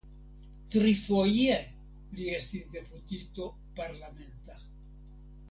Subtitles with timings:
[0.75, 1.57] Trifoje
[2.15, 3.51] li estis deputito
[3.83, 4.59] parlamenta.